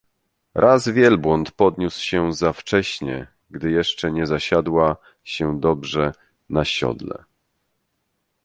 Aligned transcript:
Raz 0.55 0.87
wielbłąd 0.87 1.51
podniósł 1.51 2.01
się 2.03 2.33
za 2.33 2.53
wcześnie, 2.53 3.27
gdy 3.49 3.71
jeszcze 3.71 4.11
nie 4.11 4.27
zasiadła 4.27 4.97
się 5.23 5.59
dobrze 5.59 6.11
na 6.49 6.65
siodle. 6.65 7.23